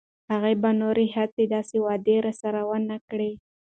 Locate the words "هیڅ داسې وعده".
1.15-2.15